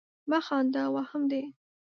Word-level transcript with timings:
مه 0.29 0.39
خانده! 0.45 0.83
وهم 0.93 1.23
دي. 1.31 1.43